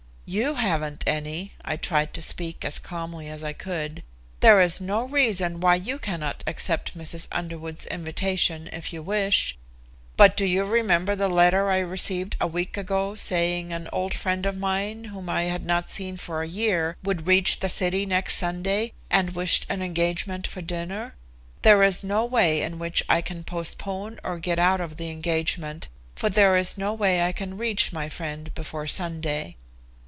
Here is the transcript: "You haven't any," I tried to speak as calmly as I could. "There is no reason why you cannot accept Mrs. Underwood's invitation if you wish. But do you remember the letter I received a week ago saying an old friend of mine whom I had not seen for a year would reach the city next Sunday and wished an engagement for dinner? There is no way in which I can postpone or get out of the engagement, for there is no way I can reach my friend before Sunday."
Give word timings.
"You 0.33 0.53
haven't 0.55 1.03
any," 1.05 1.51
I 1.65 1.75
tried 1.75 2.13
to 2.13 2.21
speak 2.21 2.63
as 2.63 2.79
calmly 2.79 3.27
as 3.27 3.43
I 3.43 3.51
could. 3.51 4.01
"There 4.39 4.61
is 4.61 4.79
no 4.79 5.03
reason 5.03 5.59
why 5.59 5.75
you 5.75 5.99
cannot 5.99 6.41
accept 6.47 6.97
Mrs. 6.97 7.27
Underwood's 7.33 7.85
invitation 7.87 8.69
if 8.71 8.93
you 8.93 9.01
wish. 9.03 9.57
But 10.15 10.37
do 10.37 10.45
you 10.45 10.63
remember 10.63 11.17
the 11.17 11.27
letter 11.27 11.69
I 11.69 11.79
received 11.79 12.37
a 12.39 12.47
week 12.47 12.77
ago 12.77 13.13
saying 13.13 13.73
an 13.73 13.89
old 13.91 14.13
friend 14.13 14.45
of 14.45 14.55
mine 14.55 15.03
whom 15.05 15.29
I 15.29 15.41
had 15.51 15.65
not 15.65 15.89
seen 15.89 16.15
for 16.15 16.41
a 16.41 16.47
year 16.47 16.95
would 17.03 17.27
reach 17.27 17.59
the 17.59 17.67
city 17.67 18.05
next 18.05 18.35
Sunday 18.37 18.93
and 19.09 19.31
wished 19.35 19.65
an 19.67 19.81
engagement 19.81 20.47
for 20.47 20.61
dinner? 20.61 21.13
There 21.61 21.83
is 21.83 22.05
no 22.05 22.23
way 22.23 22.61
in 22.61 22.79
which 22.79 23.03
I 23.09 23.19
can 23.19 23.43
postpone 23.43 24.17
or 24.23 24.39
get 24.39 24.59
out 24.59 24.79
of 24.79 24.95
the 24.95 25.09
engagement, 25.09 25.89
for 26.15 26.29
there 26.29 26.55
is 26.55 26.77
no 26.77 26.93
way 26.93 27.21
I 27.21 27.33
can 27.33 27.57
reach 27.57 27.91
my 27.91 28.07
friend 28.07 28.53
before 28.55 28.87
Sunday." 28.87 29.57